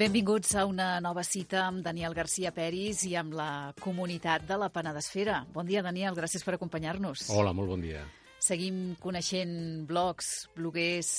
Benvinguts 0.00 0.54
a 0.56 0.62
una 0.64 0.94
nova 1.04 1.20
cita 1.20 1.66
amb 1.66 1.82
Daniel 1.84 2.14
Garcia 2.16 2.54
Peris 2.56 3.02
i 3.04 3.10
amb 3.20 3.34
la 3.36 3.74
comunitat 3.84 4.46
de 4.48 4.56
la 4.56 4.70
Penedesfera. 4.72 5.42
Bon 5.52 5.66
dia, 5.68 5.82
Daniel, 5.84 6.14
gràcies 6.16 6.40
per 6.40 6.54
acompanyar-nos. 6.56 7.26
Hola, 7.36 7.52
molt 7.52 7.68
bon 7.68 7.84
dia. 7.84 8.00
Seguim 8.40 8.94
coneixent 8.96 9.52
blogs, 9.90 10.30
bloguers, 10.56 11.10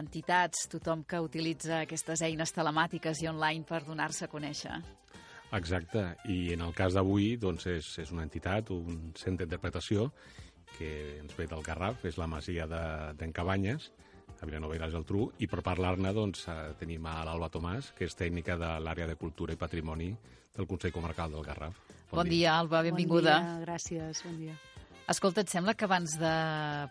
entitats, 0.00 0.64
tothom 0.72 1.02
que 1.04 1.20
utilitza 1.20 1.82
aquestes 1.82 2.24
eines 2.24 2.56
telemàtiques 2.56 3.20
i 3.20 3.28
online 3.28 3.68
per 3.68 3.82
donar-se 3.84 4.24
a 4.24 4.32
conèixer. 4.32 4.80
Exacte, 5.60 6.06
i 6.32 6.54
en 6.56 6.64
el 6.64 6.72
cas 6.72 6.96
d'avui 6.96 7.34
doncs 7.36 7.68
és, 7.68 7.92
és 8.00 8.16
una 8.16 8.24
entitat, 8.24 8.72
un 8.72 9.10
centre 9.20 9.44
d'interpretació 9.44 10.14
que 10.78 10.94
ens 11.18 11.36
ve 11.36 11.44
del 11.50 11.66
Garraf, 11.66 12.08
és 12.08 12.16
la 12.16 12.30
masia 12.30 12.64
d'en 12.64 13.36
Cabanyes, 13.36 13.92
a 14.40 14.48
Vilanova 14.48 14.76
i 14.76 14.80
la 14.80 14.88
Geltrú, 14.92 15.26
i 15.38 15.48
per 15.50 15.60
parlar-ne 15.64 16.12
doncs, 16.16 16.46
eh, 16.48 16.72
tenim 16.80 17.06
a 17.06 17.20
l'Alba 17.28 17.50
Tomàs, 17.52 17.92
que 17.96 18.08
és 18.08 18.16
tècnica 18.16 18.56
de 18.60 18.72
l'àrea 18.80 19.06
de 19.06 19.16
Cultura 19.20 19.52
i 19.52 19.60
Patrimoni 19.60 20.10
del 20.56 20.66
Consell 20.66 20.92
Comarcal 20.92 21.30
del 21.32 21.44
Garraf. 21.44 21.76
Bon, 22.10 22.22
bon 22.22 22.28
dia. 22.28 22.36
dia, 22.38 22.58
Alba, 22.58 22.82
benvinguda. 22.82 23.38
Bon 23.38 23.56
dia, 23.56 23.64
gràcies, 23.66 24.24
bon 24.24 24.36
dia. 24.40 24.56
Escolta, 25.10 25.42
et 25.42 25.50
sembla 25.50 25.74
que 25.74 25.84
abans 25.84 26.12
de 26.20 26.34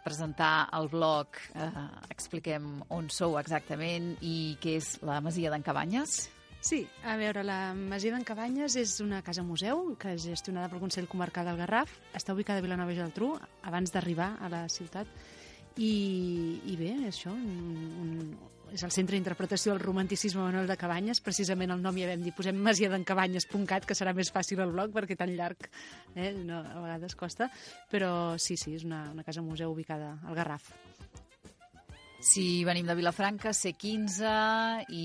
presentar 0.03 0.67
el 0.75 0.89
blog 0.91 1.37
eh, 1.55 1.69
expliquem 2.11 2.81
on 2.91 3.07
sou 3.09 3.37
exactament 3.39 4.11
i 4.19 4.57
què 4.59 4.75
és 4.81 4.97
la 5.07 5.21
Masia 5.23 5.51
d'en 5.53 5.63
Cabanyes? 5.63 6.25
Sí, 6.59 6.81
a 7.07 7.15
veure, 7.15 7.45
la 7.47 7.71
Masia 7.73 8.11
d'en 8.11 8.25
Cabanyes 8.27 8.75
és 8.75 8.97
una 8.99 9.21
casa-museu 9.23 9.93
que 9.99 10.17
és 10.17 10.25
gestionada 10.27 10.67
pel 10.67 10.81
Consell 10.83 11.07
Comarcal 11.07 11.47
del 11.47 11.61
Garraf. 11.61 11.93
Està 12.11 12.35
ubicada 12.35 12.59
a 12.59 12.65
Vilanova 12.65 12.91
i 12.91 12.99
Geltrú, 12.99 13.31
abans 13.63 13.95
d'arribar 13.95 14.33
a 14.43 14.51
la 14.51 14.65
ciutat. 14.67 15.07
I, 15.79 15.93
i 16.67 16.75
bé, 16.75 16.91
això, 17.07 17.31
un, 17.31 17.77
un, 18.03 18.13
és 18.75 18.83
el 18.83 18.91
centre 18.91 19.15
d'interpretació 19.15 19.71
del 19.71 19.81
romanticisme 19.81 20.43
manuel 20.43 20.67
de 20.67 20.77
Cabanyes, 20.79 21.21
precisament 21.23 21.71
el 21.75 21.81
nom 21.83 21.97
ja 21.97 22.09
vam 22.11 22.25
dir, 22.25 22.35
posem 22.35 22.59
masiadencabanyes.cat, 22.67 23.87
que 23.87 23.97
serà 23.97 24.13
més 24.17 24.33
fàcil 24.35 24.61
el 24.65 24.75
blog, 24.75 24.91
perquè 24.95 25.17
tan 25.19 25.31
llarg 25.37 25.69
eh, 26.15 26.33
no, 26.35 26.59
a 26.59 26.83
vegades 26.83 27.15
costa, 27.15 27.49
però 27.91 28.11
sí, 28.37 28.59
sí, 28.59 28.75
és 28.75 28.87
una, 28.87 29.05
una 29.15 29.25
casa 29.27 29.45
museu 29.45 29.71
ubicada 29.71 30.17
al 30.27 30.37
Garraf. 30.37 30.73
Si 32.19 32.65
venim 32.67 32.83
de 32.83 32.95
Vilafranca, 32.99 33.53
C15 33.55 34.27
i, 34.91 35.03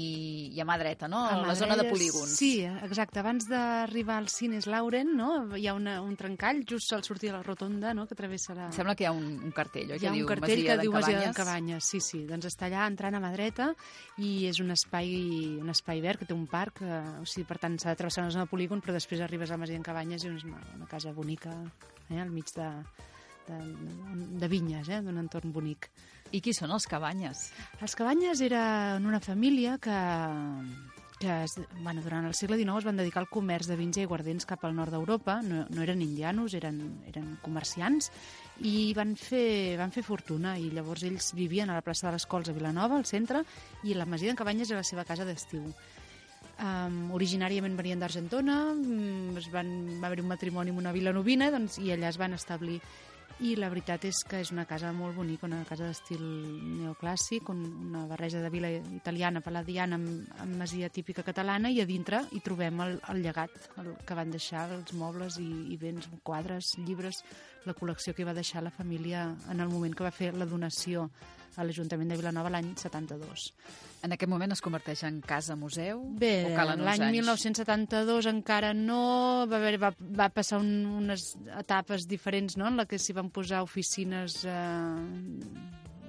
i 0.51 0.61
a 0.61 0.65
mà 0.67 0.75
dreta, 0.81 1.07
no? 1.07 1.21
A, 1.23 1.37
la 1.47 1.55
zona 1.55 1.77
de 1.79 1.85
polígons. 1.87 2.33
Sí, 2.35 2.65
exacte. 2.67 3.21
Abans 3.23 3.47
d'arribar 3.47 4.17
al 4.19 4.27
Cines 4.33 4.67
Lauren, 4.67 5.13
no? 5.17 5.29
hi 5.55 5.69
ha 5.71 5.77
una, 5.79 6.01
un 6.03 6.17
trencall 6.19 6.65
just 6.67 6.91
al 6.97 7.05
sortir 7.07 7.31
de 7.31 7.37
la 7.37 7.45
rotonda 7.47 7.95
no? 7.95 8.09
que 8.11 8.19
travessa 8.19 8.57
la... 8.59 8.67
Em 8.67 8.75
sembla 8.75 8.97
que 8.99 9.07
hi 9.07 9.09
ha 9.09 9.15
un, 9.15 9.31
un 9.47 9.55
cartell, 9.55 9.95
oi? 9.95 10.01
Hi 10.03 10.09
ha 10.09 10.11
que 10.11 10.17
un 10.17 10.19
diu 10.19 10.33
cartell 10.33 10.59
Masia 10.59 10.75
que 10.75 10.83
diu 10.83 10.97
Masia 10.97 11.23
de 11.23 11.31
Cabanyes, 11.39 11.93
sí, 11.95 12.03
sí. 12.03 12.25
Doncs 12.27 12.51
està 12.51 12.67
allà 12.67 12.91
entrant 12.91 13.15
a 13.15 13.23
mà 13.23 13.31
dreta 13.37 13.71
i 14.19 14.35
és 14.51 14.59
un 14.65 14.75
espai, 14.75 15.15
un 15.63 15.71
espai 15.71 16.03
verd 16.03 16.25
que 16.25 16.31
té 16.31 16.35
un 16.35 16.49
parc, 16.51 16.83
eh, 16.83 17.01
o 17.23 17.31
sigui, 17.31 17.47
per 17.47 17.63
tant 17.63 17.79
s'ha 17.79 17.95
de 17.95 18.03
travessar 18.03 18.27
una 18.27 18.35
zona 18.35 18.49
de 18.49 18.55
polígon, 18.57 18.83
però 18.83 18.99
després 18.99 19.23
arribes 19.23 19.55
a 19.55 19.61
Masia 19.61 19.79
de 19.79 19.87
Cabanyes 19.87 20.27
i 20.27 20.35
és 20.35 20.47
una, 20.51 20.67
una 20.75 20.91
casa 20.91 21.15
bonica 21.15 21.55
eh, 22.11 22.19
al 22.19 22.35
mig 22.35 22.51
de, 22.59 22.71
de, 23.49 23.61
de 24.41 24.49
vinyes, 24.49 24.89
eh, 24.89 25.03
d'un 25.05 25.21
entorn 25.21 25.53
bonic. 25.53 25.91
I 26.35 26.41
qui 26.43 26.55
són 26.57 26.73
els 26.75 26.89
Cabanyes? 26.91 27.51
Els 27.81 27.95
Cabanyes 27.95 28.41
eren 28.43 29.07
una 29.07 29.21
família 29.23 29.77
que, 29.79 29.99
que 31.21 31.45
es, 31.45 31.55
bueno, 31.81 32.03
durant 32.03 32.27
el 32.27 32.35
segle 32.35 32.59
XIX 32.59 32.81
es 32.81 32.89
van 32.89 32.99
dedicar 32.99 33.23
al 33.23 33.31
comerç 33.31 33.69
de 33.71 33.77
vins 33.79 33.97
i 33.97 34.03
aiguardents 34.03 34.49
cap 34.49 34.65
al 34.67 34.75
nord 34.77 34.93
d'Europa. 34.95 35.39
No, 35.47 35.65
no 35.71 35.85
eren 35.85 36.03
indianos, 36.03 36.57
eren, 36.59 36.81
eren 37.11 37.37
comerciants 37.45 38.11
i 38.67 38.93
van 38.97 39.15
fer, 39.19 39.77
van 39.81 39.95
fer 39.95 40.05
fortuna 40.07 40.57
i 40.59 40.71
llavors 40.75 41.07
ells 41.07 41.33
vivien 41.39 41.71
a 41.71 41.79
la 41.79 41.87
plaça 41.87 42.09
de 42.09 42.17
les 42.17 42.27
Cols 42.27 42.51
a 42.51 42.57
Vilanova, 42.57 42.99
al 42.99 43.07
centre, 43.07 43.45
i 43.85 43.95
la 43.95 44.07
masia 44.07 44.31
d'en 44.31 44.39
Cabanyes 44.39 44.71
era 44.71 44.83
la 44.83 44.91
seva 44.91 45.07
casa 45.07 45.27
d'estiu. 45.27 45.71
Um, 46.55 47.11
originàriament 47.17 47.75
venien 47.75 47.99
d'Argentona, 47.99 48.59
um, 48.71 49.35
es 49.41 49.49
van, 49.51 49.73
va 49.99 50.07
haver 50.07 50.21
un 50.23 50.31
matrimoni 50.31 50.71
amb 50.71 50.79
una 50.85 50.93
vilanovina 50.95 51.49
doncs, 51.51 51.81
i 51.83 51.91
allà 51.91 52.13
es 52.13 52.19
van 52.21 52.37
establir 52.37 52.79
i 53.43 53.55
la 53.59 53.69
veritat 53.69 54.05
és 54.07 54.21
que 54.29 54.39
és 54.45 54.53
una 54.55 54.63
casa 54.69 54.93
molt 54.95 55.17
bonica, 55.19 55.49
una 55.49 55.65
casa 55.67 55.89
d'estil 55.89 56.23
neoclàssic, 56.79 57.49
un, 57.51 57.65
una 57.89 58.05
barreja 58.07 58.39
de 58.43 58.51
vila 58.53 58.71
italiana, 58.95 59.43
paladiana, 59.43 59.99
amb, 59.99 60.29
amb 60.45 60.59
masia 60.61 60.89
típica 60.89 61.25
catalana, 61.27 61.73
i 61.75 61.81
a 61.83 61.87
dintre 61.89 62.23
hi 62.31 62.43
trobem 62.45 62.85
el, 62.85 62.99
el 63.11 63.23
llegat 63.25 63.57
el 63.83 63.91
que 64.07 64.19
van 64.19 64.31
deixar, 64.31 64.69
els 64.77 64.95
mobles 64.95 65.41
i, 65.43 65.49
i 65.75 65.79
béns, 65.81 66.07
quadres, 66.23 66.77
llibres, 66.87 67.25
la 67.67 67.75
col·lecció 67.75 68.15
que 68.15 68.29
va 68.29 68.37
deixar 68.37 68.63
la 68.63 68.75
família 68.75 69.27
en 69.51 69.61
el 69.61 69.73
moment 69.73 69.97
que 69.97 70.07
va 70.07 70.15
fer 70.15 70.31
la 70.37 70.47
donació 70.47 71.09
a 71.57 71.67
l'Ajuntament 71.67 72.15
de 72.15 72.21
Vilanova 72.21 72.55
l'any 72.55 72.75
72. 72.79 73.51
En 74.05 74.13
aquest 74.13 74.29
moment 74.29 74.53
es 74.53 74.61
converteix 74.61 75.01
en 75.09 75.21
casa-museu? 75.25 76.03
Bé, 76.21 76.35
l'any 76.53 76.85
anys? 76.85 77.07
1972 77.17 78.29
encara 78.29 78.75
no, 78.77 79.47
va, 79.49 79.57
haver, 79.57 79.79
va, 79.81 79.95
va 79.97 80.29
passar 80.35 80.61
un, 80.61 80.75
unes 81.01 81.31
etapes 81.57 82.05
diferents 82.11 82.59
no? 82.61 82.69
en 82.69 82.83
la 82.83 82.85
que 82.91 83.01
s'hi 83.01 83.17
van 83.17 83.33
posar 83.33 83.63
oficines 83.65 84.43
eh, 84.45 84.61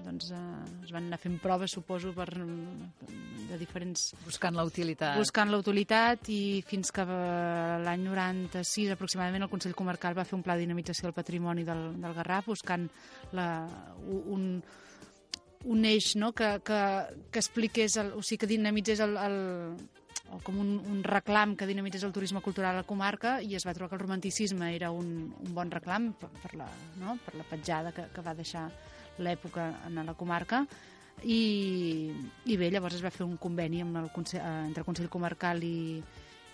doncs 0.05 0.29
eh, 0.31 0.41
es 0.84 0.91
van 0.94 1.07
anar 1.07 1.19
fent 1.22 1.39
proves, 1.41 1.73
suposo, 1.75 2.11
per, 2.16 2.28
de 2.35 3.57
diferents... 3.59 4.11
Buscant 4.25 4.57
la 4.57 4.66
utilitat. 4.67 5.17
Buscant 5.19 5.51
la 5.51 5.59
utilitat 5.61 6.29
i 6.34 6.61
fins 6.67 6.91
que 6.95 7.05
eh, 7.05 7.75
l'any 7.85 8.05
96 8.05 8.94
aproximadament 8.95 9.47
el 9.47 9.51
Consell 9.51 9.78
Comarcal 9.78 10.17
va 10.17 10.28
fer 10.28 10.38
un 10.38 10.45
pla 10.45 10.57
de 10.57 10.66
dinamització 10.66 11.09
del 11.09 11.17
patrimoni 11.17 11.66
del, 11.67 11.88
del 12.01 12.17
Garraf 12.17 12.51
buscant 12.53 12.89
la, 13.38 13.47
un, 14.05 14.50
un 15.65 15.85
eix 15.85 16.13
no? 16.15 16.31
que, 16.33 16.59
que, 16.65 16.79
que 17.31 17.41
expliqués, 17.41 17.97
el, 18.01 18.13
o 18.13 18.23
sigui, 18.23 18.43
que 18.43 18.49
dinamitzés 18.49 19.01
el, 19.03 19.17
el, 19.17 19.37
o 20.33 20.39
com 20.45 20.57
un, 20.61 20.75
un 20.91 21.03
reclam 21.05 21.55
que 21.57 21.67
dinamitzés 21.69 22.05
el 22.05 22.13
turisme 22.13 22.41
cultural 22.45 22.73
a 22.73 22.81
la 22.81 22.87
comarca 22.87 23.37
i 23.41 23.55
es 23.57 23.65
va 23.67 23.73
trobar 23.73 23.91
que 23.91 23.99
el 23.99 24.03
romanticisme 24.05 24.73
era 24.75 24.91
un, 24.91 25.31
un 25.33 25.53
bon 25.53 25.71
reclam 25.73 26.11
per, 26.19 26.29
per, 26.41 26.53
la, 26.57 26.69
no? 27.01 27.17
per 27.25 27.35
la 27.37 27.47
petjada 27.49 27.93
que, 27.95 28.07
que 28.13 28.25
va 28.25 28.35
deixar 28.37 28.67
l'època 29.17 29.69
en 29.87 30.01
la 30.03 30.17
comarca 30.17 30.65
i, 31.23 32.11
i 32.45 32.57
bé, 32.59 32.69
llavors 32.73 32.97
es 32.97 33.03
va 33.05 33.13
fer 33.13 33.25
un 33.25 33.37
conveni 33.41 33.81
amb 33.85 34.01
el 34.01 34.09
Consell, 34.13 34.41
eh, 34.41 34.63
entre 34.67 34.83
el 34.83 34.87
Consell 34.87 35.11
Comarcal 35.13 35.63
i, 35.63 36.01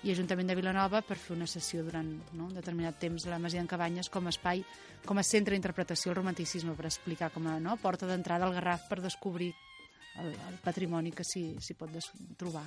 i 0.03 0.11
Ajuntament 0.11 0.49
de 0.49 0.55
Vilanova 0.57 1.03
per 1.05 1.17
fer 1.21 1.35
una 1.35 1.47
sessió 1.49 1.83
durant 1.85 2.07
no, 2.33 2.47
un 2.47 2.55
determinat 2.55 2.97
temps 3.01 3.27
a 3.27 3.33
la 3.33 3.39
Masia 3.41 3.61
en 3.61 3.69
Cabanyes 3.69 4.09
com 4.09 4.25
a 4.25 4.33
espai, 4.33 4.63
com 5.05 5.19
a 5.21 5.25
centre 5.25 5.53
d'interpretació 5.53 6.09
del 6.09 6.21
romanticisme, 6.21 6.73
per 6.77 6.87
explicar 6.89 7.29
com 7.33 7.45
a 7.47 7.59
no, 7.61 7.77
porta 7.81 8.09
d'entrada 8.09 8.47
al 8.47 8.55
Garraf 8.57 8.87
per 8.89 9.01
descobrir 9.03 9.51
el, 10.17 10.33
el 10.33 10.57
patrimoni 10.63 11.13
que 11.13 11.25
s'hi 11.27 11.77
pot 11.77 11.93
trobar. 12.39 12.65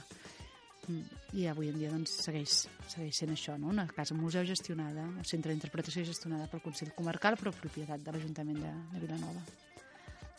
Mm, 0.86 1.20
I 1.40 1.46
avui 1.50 1.70
en 1.72 1.78
dia 1.80 1.90
doncs, 1.90 2.18
segueix, 2.26 2.64
segueix 2.92 3.18
sent 3.18 3.34
això, 3.34 3.58
no? 3.58 3.72
una 3.72 3.88
casa 3.90 4.14
museu 4.14 4.44
gestionada, 4.46 5.06
un 5.08 5.26
centre 5.26 5.52
d'interpretació 5.52 6.04
gestionada 6.06 6.46
pel 6.52 6.62
Consell 6.64 6.94
Comarcal, 6.96 7.38
però 7.40 7.54
propietat 7.56 8.04
de 8.04 8.14
l'Ajuntament 8.14 8.60
de, 8.62 8.74
de 8.94 9.06
Vilanova. 9.06 9.42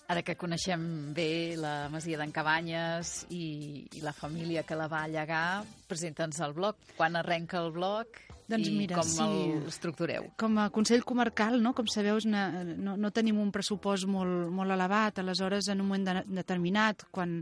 Ara 0.05 0.21
que 0.21 0.35
coneixem 0.37 0.81
bé 1.17 1.55
la 1.57 1.87
masia 1.89 2.19
d'en 2.19 2.33
Cabanyes 2.33 3.25
i, 3.33 3.87
i 3.97 4.03
la 4.05 4.13
família 4.13 4.61
que 4.63 4.77
la 4.77 4.85
va 4.91 5.07
llegar, 5.09 5.63
presenta'ns 5.89 6.43
el 6.45 6.53
blog. 6.53 6.77
Quan 6.99 7.17
arrenca 7.17 7.57
el 7.63 7.71
blog 7.73 8.21
doncs 8.45 8.69
i 8.69 8.73
mira, 8.75 8.99
com 8.99 9.07
sí. 9.09 9.25
l'estrictureu? 9.65 10.27
Com 10.37 10.59
a 10.61 10.67
Consell 10.73 11.01
Comarcal, 11.07 11.57
no, 11.63 11.73
com 11.73 11.89
sabeu, 11.89 12.19
una, 12.29 12.45
no, 12.61 12.93
no 13.01 13.09
tenim 13.13 13.39
un 13.41 13.49
pressupost 13.53 14.05
molt, 14.05 14.51
molt 14.53 14.75
elevat. 14.75 15.23
Aleshores, 15.23 15.71
en 15.73 15.81
un 15.81 15.89
moment 15.89 16.05
de, 16.05 16.19
determinat, 16.43 17.07
quan 17.15 17.39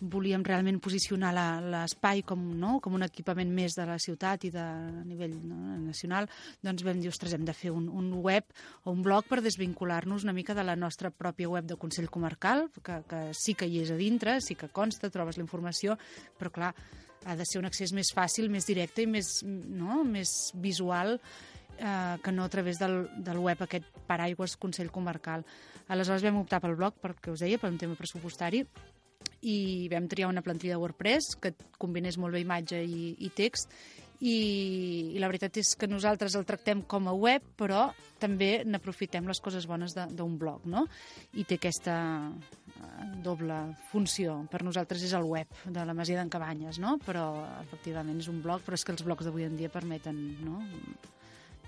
volíem 0.00 0.44
realment 0.46 0.78
posicionar 0.82 1.32
l'espai 1.34 2.22
com, 2.26 2.40
no, 2.60 2.78
com 2.84 2.94
un 2.98 3.06
equipament 3.06 3.50
més 3.54 3.76
de 3.78 3.86
la 3.88 3.98
ciutat 4.02 4.46
i 4.48 4.52
de 4.54 4.62
a 4.62 5.04
nivell 5.06 5.34
no, 5.42 5.58
nacional, 5.82 6.28
doncs 6.64 6.84
vam 6.86 7.00
dir, 7.00 7.10
ostres, 7.12 7.34
hem 7.34 7.44
de 7.48 7.54
fer 7.56 7.72
un, 7.74 7.88
un 7.88 8.12
web 8.24 8.46
o 8.84 8.94
un 8.94 9.02
blog 9.04 9.28
per 9.30 9.40
desvincular-nos 9.44 10.26
una 10.26 10.36
mica 10.36 10.56
de 10.56 10.64
la 10.66 10.76
nostra 10.76 11.10
pròpia 11.10 11.50
web 11.50 11.68
de 11.68 11.78
Consell 11.80 12.10
Comarcal, 12.10 12.68
que, 12.82 13.02
que 13.08 13.22
sí 13.36 13.54
que 13.58 13.68
hi 13.68 13.82
és 13.82 13.92
a 13.94 13.98
dintre, 13.98 14.38
sí 14.44 14.58
que 14.58 14.70
consta, 14.72 15.12
trobes 15.12 15.38
la 15.38 15.46
informació, 15.46 15.98
però 16.38 16.52
clar, 16.54 16.72
ha 17.26 17.36
de 17.36 17.46
ser 17.46 17.60
un 17.60 17.68
accés 17.68 17.92
més 17.96 18.12
fàcil, 18.14 18.50
més 18.50 18.66
directe 18.68 19.04
i 19.04 19.08
més, 19.10 19.38
no, 19.44 20.02
més 20.06 20.52
visual 20.54 21.18
eh, 21.78 22.16
que 22.22 22.32
no 22.32 22.44
a 22.44 22.52
través 22.52 22.78
del, 22.78 23.08
del 23.24 23.40
web 23.42 23.64
aquest 23.64 23.88
paraigües 24.06 24.56
Consell 24.60 24.92
Comarcal. 24.94 25.44
Aleshores 25.88 26.24
vam 26.24 26.42
optar 26.42 26.60
pel 26.62 26.76
blog, 26.78 26.98
perquè 27.02 27.32
us 27.32 27.42
deia, 27.44 27.58
per 27.58 27.72
un 27.72 27.80
tema 27.80 27.98
pressupostari, 27.98 28.64
i 29.42 29.88
vam 29.92 30.08
triar 30.10 30.30
una 30.32 30.42
plantilla 30.42 30.76
de 30.76 30.82
WordPress 30.82 31.36
que 31.38 31.54
combinés 31.78 32.18
molt 32.18 32.34
bé 32.34 32.42
imatge 32.42 32.82
i, 32.82 33.14
i 33.22 33.30
text 33.36 33.72
i, 34.18 35.14
i 35.14 35.18
la 35.22 35.28
veritat 35.30 35.60
és 35.60 35.74
que 35.78 35.86
nosaltres 35.86 36.34
el 36.34 36.46
tractem 36.46 36.82
com 36.90 37.06
a 37.06 37.14
web 37.14 37.44
però 37.58 37.88
també 38.18 38.64
n'aprofitem 38.66 39.28
les 39.30 39.40
coses 39.40 39.68
bones 39.70 39.94
d'un 39.94 40.38
blog 40.40 40.66
no? 40.66 40.86
i 41.38 41.44
té 41.46 41.58
aquesta 41.58 41.94
eh, 42.26 43.04
doble 43.22 43.60
funció. 43.92 44.40
Per 44.50 44.64
nosaltres 44.66 45.04
és 45.06 45.14
el 45.14 45.28
web 45.28 45.62
de 45.64 45.86
la 45.86 45.94
Masia 45.94 46.18
d'en 46.18 46.32
Cabanyes, 46.32 46.80
no? 46.82 46.96
però 47.04 47.28
efectivament 47.62 48.18
és 48.18 48.30
un 48.32 48.42
blog, 48.42 48.64
però 48.66 48.74
és 48.74 48.84
que 48.84 48.94
els 48.96 49.06
blogs 49.06 49.28
d'avui 49.28 49.46
en 49.46 49.54
dia 49.60 49.70
permeten 49.70 50.18
no? 50.42 50.64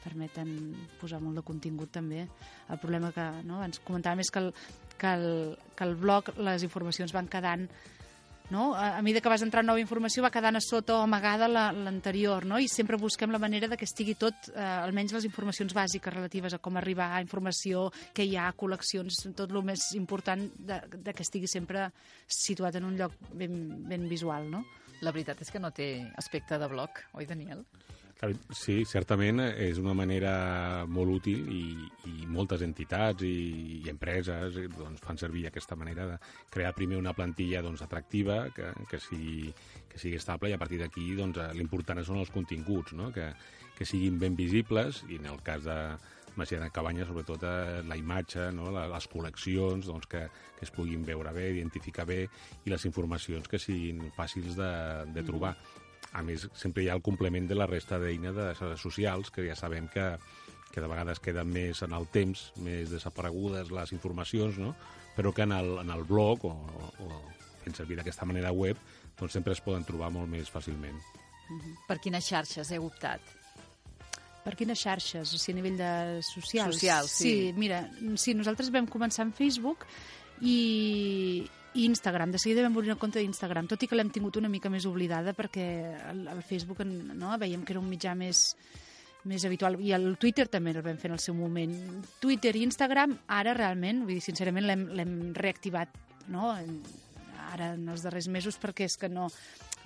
permeten 0.01 0.51
posar 0.99 1.21
molt 1.23 1.37
de 1.37 1.45
contingut 1.47 1.91
també. 1.93 2.25
El 2.73 2.79
problema 2.83 3.13
que 3.15 3.27
no, 3.47 3.61
ens 3.63 3.83
comentàvem 3.85 4.25
és 4.25 4.31
que 4.33 4.41
el, 4.41 4.49
que 5.01 5.15
el, 5.17 5.57
que 5.77 5.89
el 5.89 5.97
blog 5.97 6.35
les 6.39 6.67
informacions 6.67 7.17
van 7.17 7.31
quedant 7.33 7.67
no? 8.51 8.75
A, 8.75 8.99
a 8.99 9.03
mesura 9.03 9.23
que 9.23 9.31
vas 9.31 9.45
entrant 9.47 9.65
nova 9.65 9.81
informació 9.81 10.25
va 10.27 10.33
quedant 10.35 10.59
a 10.59 10.63
sota 10.63 10.99
o 10.99 11.05
amagada 11.07 11.49
l'anterior, 11.49 12.45
no? 12.45 12.59
i 12.59 12.69
sempre 12.69 12.99
busquem 13.01 13.31
la 13.31 13.39
manera 13.39 13.71
de 13.71 13.79
que 13.79 13.87
estigui 13.89 14.17
tot, 14.19 14.51
eh, 14.53 14.61
almenys 14.61 15.15
les 15.17 15.29
informacions 15.29 15.73
bàsiques 15.77 16.13
relatives 16.13 16.55
a 16.55 16.59
com 16.59 16.77
arribar 16.77 17.13
a 17.15 17.23
informació, 17.23 17.89
que 18.13 18.27
hi 18.27 18.37
ha, 18.37 18.51
col·leccions, 18.59 19.23
tot 19.39 19.55
el 19.55 19.63
més 19.65 19.93
important 19.97 20.45
de, 20.59 20.83
de 20.99 21.15
que 21.15 21.25
estigui 21.25 21.49
sempre 21.49 21.89
situat 22.27 22.77
en 22.77 22.91
un 22.91 22.99
lloc 22.99 23.15
ben, 23.33 23.55
ben 23.89 24.09
visual. 24.11 24.51
No? 24.51 24.65
La 25.01 25.15
veritat 25.15 25.41
és 25.41 25.55
que 25.55 25.63
no 25.63 25.71
té 25.73 25.93
aspecte 26.19 26.59
de 26.59 26.69
blog, 26.69 27.07
oi, 27.15 27.31
Daniel? 27.31 27.65
Sí, 28.53 28.83
certament 28.85 29.41
és 29.41 29.79
una 29.81 29.95
manera 29.97 30.33
molt 30.93 31.15
útil 31.15 31.47
i, 31.57 31.63
i 32.11 32.27
moltes 32.29 32.61
entitats 32.67 33.25
i, 33.25 33.81
i 33.81 33.89
empreses 33.89 34.59
doncs, 34.75 35.01
fan 35.01 35.17
servir 35.17 35.47
aquesta 35.49 35.79
manera 35.81 36.05
de 36.11 36.19
crear 36.53 36.75
primer 36.77 36.99
una 37.01 37.15
plantilla 37.17 37.63
doncs, 37.65 37.81
atractiva, 37.87 38.43
que, 38.53 38.75
que, 38.91 39.01
sigui, 39.01 39.49
que 39.89 40.03
sigui 40.03 40.21
estable 40.21 40.53
i 40.53 40.57
a 40.59 40.61
partir 40.61 40.83
d'aquí 40.83 41.15
doncs, 41.17 41.41
l'important 41.57 42.05
són 42.05 42.21
els 42.21 42.35
continguts, 42.35 42.93
no? 42.93 43.09
que, 43.15 43.33
que 43.79 43.89
siguin 43.89 44.21
ben 44.21 44.37
visibles 44.37 45.01
i 45.09 45.17
en 45.17 45.33
el 45.33 45.41
cas 45.47 45.65
de 45.65 45.81
Masia 46.37 46.61
de 46.61 46.69
Cabanya 46.71 47.09
sobretot 47.09 47.43
eh, 47.49 47.81
la 47.89 47.97
imatge, 47.97 48.51
no? 48.53 48.69
les 48.77 49.09
col·leccions 49.11 49.89
doncs, 49.89 50.05
que, 50.13 50.27
que 50.59 50.69
es 50.69 50.77
puguin 50.77 51.09
veure 51.09 51.33
bé, 51.33 51.55
identificar 51.57 52.05
bé 52.05 52.27
i 52.29 52.73
les 52.75 52.85
informacions 52.85 53.49
que 53.49 53.59
siguin 53.59 54.11
fàcils 54.13 54.61
de, 54.61 54.75
de 55.17 55.25
trobar. 55.25 55.57
Mm 55.57 55.89
a 56.13 56.23
més, 56.27 56.49
sempre 56.59 56.85
hi 56.85 56.89
ha 56.91 56.97
el 56.99 57.03
complement 57.07 57.47
de 57.49 57.59
la 57.59 57.69
resta 57.71 57.99
d'eines 58.03 58.35
de 58.35 58.53
les 58.53 58.81
socials, 58.81 59.31
que 59.31 59.47
ja 59.47 59.57
sabem 59.57 59.89
que, 59.89 60.07
que 60.73 60.83
de 60.83 60.89
vegades 60.91 61.21
queden 61.23 61.51
més 61.53 61.83
en 61.87 61.95
el 61.97 62.09
temps, 62.11 62.51
més 62.63 62.91
desaparegudes 62.91 63.71
les 63.75 63.93
informacions, 63.93 64.59
no? 64.59 64.75
però 65.17 65.35
que 65.35 65.43
en 65.43 65.53
el, 65.53 65.77
en 65.83 65.91
el 65.91 66.05
blog 66.09 66.47
o, 66.49 66.55
o 67.05 67.23
fent 67.65 67.77
servir 67.77 67.99
d'aquesta 67.99 68.27
manera 68.29 68.53
web 68.57 68.79
doncs 69.19 69.35
sempre 69.37 69.53
es 69.53 69.61
poden 69.61 69.85
trobar 69.85 70.09
molt 70.15 70.31
més 70.31 70.49
fàcilment. 70.49 70.97
Uh 71.51 71.59
-huh. 71.59 71.75
Per 71.87 71.99
quines 72.01 72.25
xarxes 72.25 72.71
heu 72.73 72.87
optat? 72.87 73.21
Per 74.45 74.57
quines 74.57 74.79
xarxes? 74.81 75.35
O 75.35 75.39
sigui, 75.39 75.59
a 75.59 75.63
nivell 75.63 75.77
de 75.77 76.23
socials? 76.23 76.75
Socials, 76.75 77.11
sí. 77.11 77.25
Sí, 77.25 77.53
mira, 77.57 77.91
sí, 78.17 78.35
nosaltres 78.35 78.71
vam 78.71 78.87
començar 78.87 79.27
en 79.27 79.33
Facebook 79.33 79.85
i, 80.41 80.57
i 81.75 81.85
Instagram, 81.87 82.33
de 82.35 82.39
seguida 82.43 82.65
vam 82.65 82.77
obrir 82.77 82.91
una 82.91 82.99
compte 82.99 83.21
d'Instagram, 83.23 83.69
tot 83.71 83.83
i 83.83 83.89
que 83.89 83.97
l'hem 83.99 84.11
tingut 84.11 84.37
una 84.41 84.51
mica 84.51 84.71
més 84.73 84.87
oblidada 84.91 85.35
perquè 85.39 85.67
el, 86.11 86.25
el 86.33 86.43
Facebook 86.43 86.83
no, 86.87 87.31
veiem 87.39 87.63
que 87.65 87.77
era 87.77 87.83
un 87.83 87.91
mitjà 87.91 88.17
més, 88.19 88.57
més 89.31 89.45
habitual. 89.47 89.79
I 89.79 89.95
el 89.95 90.17
Twitter 90.19 90.49
també 90.51 90.75
el 90.75 90.83
vam 90.83 90.99
fer 90.99 91.13
en 91.13 91.19
el 91.19 91.23
seu 91.23 91.37
moment. 91.39 91.75
Twitter 92.21 92.57
i 92.59 92.65
Instagram, 92.67 93.15
ara 93.39 93.55
realment, 93.55 94.05
vull 94.05 94.17
dir, 94.17 94.25
sincerament, 94.25 94.67
l'hem 94.67 95.17
reactivat, 95.37 95.95
no? 96.35 96.55
Ara, 97.51 97.75
en 97.75 97.87
els 97.91 98.03
darrers 98.07 98.29
mesos, 98.31 98.59
perquè 98.63 98.87
és 98.91 98.97
que 98.99 99.11
no 99.11 99.29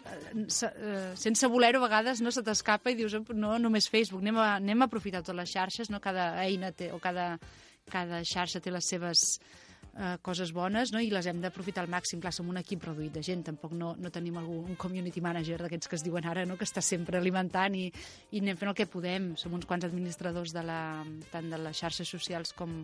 eh, 0.05 1.13
sense 1.17 1.49
voler-ho 1.49 1.81
a 1.81 1.87
vegades 1.87 2.21
no 2.25 2.33
se 2.33 2.45
t'escapa 2.45 2.93
i 2.93 2.99
dius 2.99 3.17
no 3.33 3.59
només 3.59 3.89
Facebook, 3.93 4.25
anem 4.25 4.41
a, 4.41 4.49
anem 4.57 4.85
a 4.85 4.89
aprofitar 4.89 5.23
totes 5.23 5.39
les 5.41 5.53
xarxes, 5.53 5.93
no? 5.93 6.01
cada 6.01 6.33
eina 6.45 6.73
té, 6.73 6.91
o 6.93 7.01
cada, 7.01 7.35
cada 7.91 8.21
xarxa 8.25 8.61
té 8.61 8.73
les 8.73 8.89
seves 8.89 9.41
eh, 9.97 10.17
coses 10.23 10.53
bones 10.53 10.93
no? 10.93 11.01
i 11.03 11.11
les 11.13 11.27
hem 11.31 11.41
d'aprofitar 11.43 11.85
al 11.85 11.91
màxim. 11.93 12.21
Clar, 12.23 12.33
som 12.35 12.49
un 12.51 12.61
equip 12.61 12.85
reduït 12.87 13.15
de 13.15 13.23
gent, 13.25 13.45
tampoc 13.47 13.75
no, 13.79 13.95
no 13.99 14.13
tenim 14.15 14.39
algú, 14.41 14.61
un 14.65 14.79
community 14.81 15.23
manager 15.25 15.61
d'aquests 15.63 15.91
que 15.91 15.99
es 16.01 16.07
diuen 16.07 16.27
ara, 16.31 16.47
no? 16.49 16.59
que 16.61 16.69
està 16.69 16.83
sempre 16.85 17.19
alimentant 17.21 17.77
i, 17.79 17.89
i 18.33 18.43
anem 18.43 18.61
fent 18.61 18.73
el 18.73 18.79
que 18.79 18.91
podem. 18.91 19.35
Som 19.41 19.57
uns 19.57 19.69
quants 19.71 19.87
administradors 19.89 20.55
de 20.55 20.65
la, 20.67 20.81
tant 21.33 21.51
de 21.51 21.61
les 21.61 21.85
xarxes 21.85 22.11
socials 22.11 22.55
com, 22.57 22.83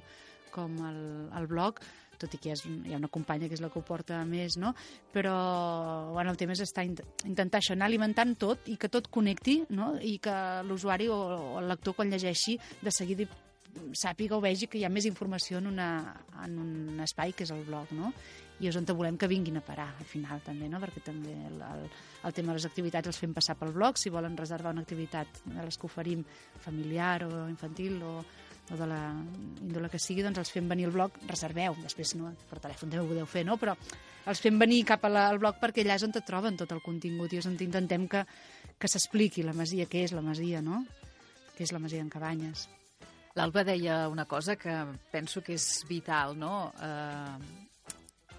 com 0.54 0.78
el, 0.86 1.02
el 1.38 1.50
blog, 1.50 1.80
tot 2.20 2.34
i 2.36 2.40
que 2.42 2.52
és, 2.52 2.62
hi 2.66 2.92
ha 2.92 3.00
una 3.00 3.08
companya 3.12 3.48
que 3.48 3.56
és 3.56 3.62
la 3.64 3.70
que 3.72 3.80
ho 3.80 3.86
porta 3.86 4.18
més, 4.28 4.58
no? 4.60 4.74
Però 5.14 5.34
bueno, 6.12 6.34
el 6.34 6.40
tema 6.40 6.52
és 6.52 6.64
estar, 6.66 6.84
intentar 6.84 7.62
això, 7.62 7.72
anar 7.72 7.88
alimentant 7.88 8.34
tot 8.40 8.68
i 8.68 8.76
que 8.80 8.90
tot 8.92 9.08
connecti, 9.08 9.62
no? 9.72 9.94
I 9.96 10.18
que 10.22 10.34
l'usuari 10.68 11.08
o, 11.08 11.16
o 11.16 11.54
el 11.62 11.70
lector 11.72 11.96
quan 11.96 12.12
llegeixi 12.12 12.58
de 12.82 12.92
seguida 12.92 13.24
sàpiga 13.96 14.36
o 14.36 14.42
vegi 14.42 14.68
que 14.70 14.78
hi 14.80 14.84
ha 14.86 14.92
més 14.92 15.06
informació 15.08 15.58
en, 15.58 15.70
una, 15.70 15.88
en 16.44 16.58
un 16.60 17.02
espai 17.04 17.34
que 17.36 17.46
és 17.46 17.52
el 17.54 17.64
blog, 17.66 17.92
no? 17.96 18.12
I 18.60 18.68
és 18.68 18.76
on 18.76 18.84
volem 18.84 19.16
que 19.16 19.28
vinguin 19.30 19.56
a 19.56 19.62
parar, 19.64 19.88
al 19.98 20.04
final, 20.04 20.42
també, 20.44 20.68
no? 20.68 20.80
Perquè 20.82 21.00
també 21.04 21.32
el, 21.32 21.62
el, 21.64 21.86
el 22.28 22.36
tema 22.36 22.52
de 22.52 22.58
les 22.58 22.66
activitats 22.68 23.08
els 23.08 23.18
fem 23.20 23.32
passar 23.36 23.56
pel 23.56 23.72
blog, 23.72 23.96
si 23.96 24.12
volen 24.12 24.36
reservar 24.36 24.74
una 24.74 24.84
activitat 24.84 25.42
de 25.46 25.64
les 25.64 25.78
que 25.78 25.88
oferim 25.88 26.24
familiar 26.60 27.24
o 27.24 27.46
infantil 27.48 28.02
o, 28.04 28.18
o 28.20 28.76
de 28.76 28.86
la 28.86 29.00
índole 29.62 29.88
que 29.90 29.98
sigui, 29.98 30.24
doncs 30.26 30.42
els 30.42 30.52
fem 30.52 30.68
venir 30.68 30.90
al 30.90 30.94
blog, 30.94 31.16
reserveu, 31.30 31.78
després 31.82 32.14
no, 32.20 32.34
per 32.50 32.60
telèfon 32.60 32.92
també 32.92 33.04
ho 33.04 33.08
podeu 33.08 33.28
fer, 33.30 33.46
no? 33.48 33.56
Però 33.60 33.76
els 34.30 34.42
fem 34.44 34.58
venir 34.60 34.82
cap 34.88 35.06
la, 35.08 35.28
al 35.30 35.40
blog 35.40 35.56
perquè 35.62 35.84
allà 35.86 35.96
és 35.96 36.04
on 36.04 36.12
troben 36.18 36.58
tot 36.60 36.74
el 36.76 36.82
contingut 36.84 37.32
i 37.32 37.40
és 37.40 37.48
on 37.48 37.56
intentem 37.56 38.04
que, 38.10 38.26
que 38.78 38.92
s'expliqui 38.92 39.46
la 39.46 39.56
masia, 39.56 39.88
què 39.88 40.04
és 40.04 40.12
la 40.16 40.24
masia, 40.26 40.60
no? 40.60 40.84
Què 41.56 41.64
és 41.64 41.72
la 41.72 41.80
masia 41.80 42.04
en 42.04 42.12
Cabanyes. 42.12 42.68
L'Alba 43.38 43.62
deia 43.64 44.08
una 44.10 44.26
cosa 44.26 44.56
que 44.58 44.72
penso 45.12 45.42
que 45.42 45.54
és 45.54 45.84
vital, 45.88 46.34
no? 46.38 46.72
Eh, 46.82 47.66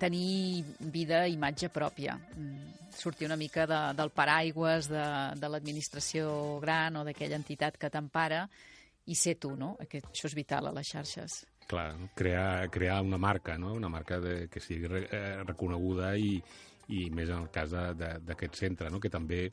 tenir 0.01 0.63
vida 0.91 1.23
imatge 1.29 1.69
pròpia. 1.71 2.17
Mm, 2.35 2.91
sortir 2.91 3.29
una 3.29 3.38
mica 3.39 3.65
de, 3.69 3.79
del 3.95 4.11
paraigües 4.11 4.89
de, 4.91 5.05
de 5.39 5.49
l'administració 5.49 6.59
gran 6.59 6.99
o 6.99 7.05
d'aquella 7.07 7.39
entitat 7.39 7.77
que 7.79 7.89
t'empara 7.93 8.43
i 9.07 9.15
ser 9.15 9.38
tu, 9.39 9.55
no? 9.55 9.75
Aquest, 9.81 10.11
això 10.11 10.27
és 10.27 10.35
vital 10.38 10.67
a 10.67 10.75
les 10.75 10.91
xarxes. 10.91 11.39
Clar, 11.71 11.94
crear, 12.17 12.67
crear 12.73 12.99
una 13.05 13.17
marca, 13.21 13.55
no? 13.57 13.71
Una 13.77 13.89
marca 13.89 14.19
de, 14.19 14.49
que 14.51 14.59
sigui 14.59 14.91
re, 14.91 15.05
eh, 15.07 15.37
reconeguda 15.47 16.11
i, 16.19 16.35
i 16.91 17.07
més 17.13 17.29
en 17.29 17.45
el 17.45 17.49
cas 17.53 17.71
d'aquest 17.71 18.59
centre, 18.59 18.89
no? 18.91 18.99
que 18.99 19.09
també 19.09 19.45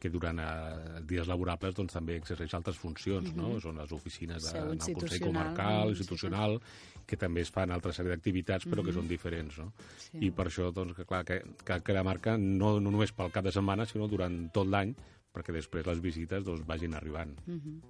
que 0.00 0.10
durant 0.10 0.40
eh, 0.40 1.00
dies 1.06 1.28
laborables 1.28 1.76
doncs, 1.76 1.92
també 1.92 2.16
exerceix 2.16 2.54
altres 2.56 2.78
funcions, 2.80 3.28
mm 3.28 3.34
-hmm. 3.34 3.42
no? 3.42 3.48
Mhm. 3.50 3.60
Són 3.60 3.76
les 3.76 3.92
oficines 3.92 4.42
de, 4.42 4.58
el 4.58 4.78
Consell 4.78 5.20
Comarcal, 5.20 5.90
institucional, 5.90 6.60
que 7.06 7.16
també 7.16 7.42
es 7.42 7.50
fan 7.50 7.70
altra 7.70 7.92
sèrie 7.92 8.10
d'activitats, 8.10 8.66
però 8.66 8.80
mm 8.80 8.80
-hmm. 8.80 8.84
que 8.84 8.92
mhm. 8.92 8.98
són 8.98 9.08
diferents, 9.08 9.58
no? 9.58 9.72
Sí. 9.98 10.18
I 10.26 10.30
per 10.30 10.46
això, 10.46 10.72
doncs, 10.72 10.94
que, 10.96 11.04
clar, 11.04 11.24
que, 11.24 11.42
que, 11.64 11.80
que 11.80 11.92
la 11.92 12.02
marca 12.02 12.38
no, 12.38 12.80
no 12.80 12.90
només 12.90 13.12
pel 13.12 13.30
cap 13.30 13.44
de 13.44 13.52
setmana, 13.52 13.86
sinó 13.86 14.08
durant 14.08 14.50
tot 14.52 14.66
l'any, 14.66 14.94
perquè 15.32 15.52
després 15.52 15.86
les 15.86 16.00
visites 16.00 16.44
doncs, 16.44 16.66
vagin 16.66 16.94
arribant. 16.94 17.38
Mm 17.46 17.60
-hmm. 17.60 17.80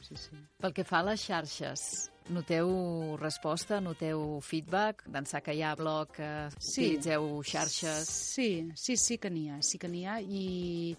Sí, 0.00 0.14
sí. 0.16 0.36
Pel 0.58 0.72
que 0.72 0.84
fa 0.84 1.00
a 1.00 1.02
les 1.10 1.20
xarxes, 1.20 2.10
noteu 2.30 3.16
resposta, 3.18 3.80
noteu 3.80 4.40
feedback? 4.40 5.04
D'ençà 5.10 5.40
que 5.42 5.54
hi 5.56 5.62
ha 5.62 5.74
blog, 5.74 6.12
que 6.14 6.30
sí. 6.58 6.82
utilitzeu 6.82 7.42
xarxes... 7.42 8.08
Sí, 8.08 8.70
sí, 8.74 8.96
sí 8.96 9.18
que 9.18 9.30
n'hi 9.30 9.48
ha, 9.50 9.60
sí 9.62 9.78
que 9.78 9.88
n'hi 9.88 10.04
ha, 10.06 10.20
i 10.20 10.96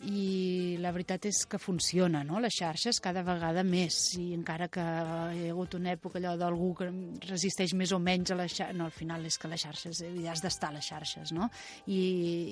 i 0.00 0.78
la 0.80 0.92
veritat 0.94 1.26
és 1.28 1.42
que 1.44 1.58
funciona, 1.60 2.22
no?, 2.24 2.38
les 2.40 2.54
xarxes 2.56 3.02
cada 3.04 3.20
vegada 3.26 3.60
més, 3.66 3.98
i 4.16 4.30
encara 4.32 4.70
que 4.72 4.80
hi 4.80 5.42
ha 5.44 5.50
hagut 5.52 5.74
una 5.76 5.92
època 5.92 6.16
allò 6.16 6.32
d'algú 6.40 6.70
que 6.78 6.88
resisteix 7.26 7.74
més 7.76 7.92
o 7.92 7.98
menys 8.00 8.32
a 8.32 8.38
les 8.38 8.54
xarxes, 8.54 8.78
no, 8.78 8.86
al 8.88 8.94
final 8.96 9.26
és 9.28 9.36
que 9.36 9.50
les 9.52 9.60
xarxes, 9.60 10.00
eh, 10.06 10.12
has 10.30 10.40
d'estar 10.40 10.70
a 10.70 10.78
les 10.78 10.88
xarxes, 10.88 11.34
no?, 11.36 11.50
I, 11.86 12.00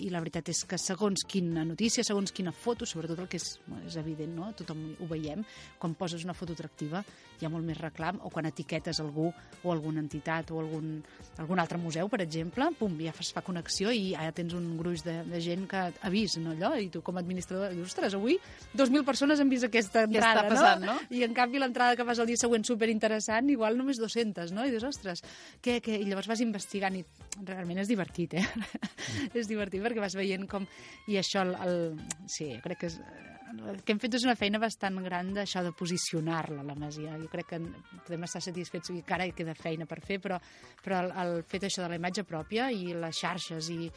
i 0.04 0.10
la 0.12 0.20
veritat 0.20 0.50
és 0.52 0.60
que 0.68 0.76
segons 0.80 1.24
quina 1.28 1.64
notícia, 1.64 2.04
segons 2.04 2.34
quina 2.36 2.52
foto, 2.52 2.84
sobretot 2.84 3.24
el 3.24 3.30
que 3.32 3.40
és, 3.40 3.48
és 3.86 3.96
evident, 3.96 4.36
no?, 4.36 4.50
tothom 4.58 4.84
ho 4.98 5.08
veiem, 5.08 5.46
quan 5.80 5.96
poses 5.96 6.28
una 6.28 6.36
foto 6.36 6.52
atractiva 6.52 7.00
hi 7.38 7.46
ha 7.46 7.52
molt 7.52 7.64
més 7.64 7.80
reclam, 7.80 8.20
o 8.26 8.32
quan 8.34 8.48
etiquetes 8.50 9.00
algú 9.00 9.30
o 9.30 9.72
alguna 9.72 10.02
entitat 10.04 10.52
o 10.52 10.60
algun, 10.60 10.98
algun 11.38 11.62
altre 11.62 11.78
museu, 11.80 12.10
per 12.12 12.20
exemple, 12.24 12.68
pum, 12.78 12.98
ja 13.00 13.14
es 13.14 13.32
fa 13.32 13.44
connexió 13.46 13.92
i 13.94 14.10
ja 14.12 14.28
tens 14.36 14.52
un 14.58 14.72
gruix 14.76 15.04
de, 15.06 15.20
de 15.24 15.40
gent 15.40 15.64
que 15.70 15.84
ha 15.88 16.12
vist, 16.12 16.40
no, 16.42 16.52
allò, 16.52 16.74
i 16.76 16.90
tu 16.92 17.00
com 17.06 17.16
a 17.16 17.24
administrador 17.38 17.74
dius, 17.74 17.92
ostres, 17.92 18.16
avui 18.18 18.36
2.000 18.74 19.04
persones 19.06 19.40
han 19.40 19.50
vist 19.50 19.68
aquesta 19.68 20.04
entrada, 20.08 20.44
està 20.44 20.50
passant, 20.50 20.84
no? 20.84 20.96
no? 20.98 21.14
I 21.14 21.24
en 21.26 21.36
canvi 21.36 21.62
l'entrada 21.62 21.96
que 21.96 22.06
fas 22.08 22.20
el 22.22 22.28
dia 22.30 22.40
següent 22.40 22.66
superinteressant, 22.66 23.48
igual 23.54 23.78
només 23.78 24.00
200, 24.02 24.52
no? 24.56 24.66
I 24.66 24.74
dius, 24.74 24.86
ostres, 24.88 25.24
què, 25.64 25.78
què? 25.84 26.00
I 26.02 26.08
llavors 26.08 26.30
vas 26.30 26.42
investigant 26.44 26.98
i 26.98 27.04
realment 27.46 27.82
és 27.84 27.90
divertit, 27.90 28.38
eh? 28.38 28.44
És 29.38 29.48
divertit 29.48 29.82
perquè 29.84 30.02
vas 30.02 30.16
veient 30.18 30.46
com... 30.50 30.66
I 31.08 31.18
això, 31.20 31.44
el, 31.46 31.56
el... 31.64 32.28
sí, 32.30 32.52
crec 32.64 32.82
que 32.82 32.92
és 32.92 33.00
el 33.48 33.80
que 33.82 33.94
hem 33.94 34.00
fet 34.00 34.16
és 34.18 34.24
una 34.26 34.36
feina 34.38 34.60
bastant 34.60 34.98
gran 35.04 35.30
d'això 35.36 35.62
de 35.64 35.72
posicionar-la, 35.76 36.64
la 36.66 36.76
Masia. 36.78 37.16
Jo 37.20 37.28
crec 37.32 37.50
que 37.52 37.60
podem 38.06 38.26
estar 38.26 38.42
satisfets, 38.44 38.92
i 38.92 39.00
encara 39.00 39.26
hi 39.26 39.34
queda 39.36 39.54
feina 39.58 39.86
per 39.88 40.00
fer, 40.04 40.18
però, 40.22 40.38
però 40.84 41.00
el, 41.04 41.12
el 41.22 41.42
fet 41.48 41.68
això 41.68 41.84
de 41.84 41.92
la 41.92 41.98
imatge 42.00 42.26
pròpia 42.28 42.68
i 42.74 42.92
les 42.92 43.22
xarxes 43.22 43.70
i, 43.72 43.88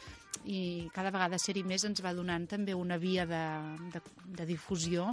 i 0.48 0.60
cada 0.94 1.12
vegada 1.14 1.40
ser-hi 1.40 1.64
més 1.68 1.84
ens 1.88 2.02
va 2.04 2.14
donant 2.16 2.46
també 2.50 2.76
una 2.76 2.98
via 3.02 3.26
de, 3.32 3.44
de, 3.96 4.04
de 4.38 4.48
difusió 4.52 5.08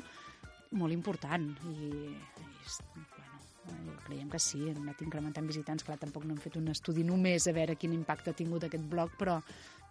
molt 0.78 0.94
important 0.94 1.50
i, 1.72 1.90
i 2.14 3.06
bueno, 3.16 3.40
Eh, 3.70 3.96
creiem 4.06 4.30
que 4.30 4.40
sí, 4.42 4.62
hem 4.70 4.80
anat 4.84 5.02
incrementant 5.06 5.48
visitants. 5.50 5.86
Clar, 5.86 6.00
tampoc 6.02 6.26
no 6.26 6.36
hem 6.36 6.42
fet 6.42 6.58
un 6.60 6.72
estudi 6.74 7.06
només 7.08 7.48
a 7.48 7.56
veure 7.56 7.78
quin 7.80 7.94
impacte 7.96 8.34
ha 8.34 8.38
tingut 8.38 8.66
aquest 8.66 8.86
blog, 8.92 9.14
però, 9.20 9.38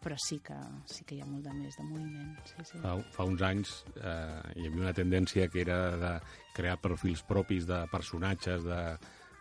però 0.02 0.18
sí 0.22 0.40
que, 0.44 0.56
sí 0.90 1.06
que 1.06 1.16
hi 1.16 1.22
ha 1.22 1.28
molt 1.28 1.46
de 1.46 1.54
més 1.56 1.78
de 1.78 1.86
moviment. 1.86 2.32
Sí, 2.50 2.66
sí. 2.72 2.82
Fa, 2.82 2.96
fa 3.14 3.28
uns 3.28 3.44
anys 3.46 3.74
eh, 3.96 4.40
hi 4.56 4.66
havia 4.66 4.86
una 4.86 4.96
tendència 4.96 5.48
que 5.52 5.62
era 5.64 5.78
de 6.00 6.14
crear 6.56 6.78
perfils 6.82 7.22
propis 7.28 7.68
de 7.68 7.84
personatges 7.92 8.66
de, 8.66 8.82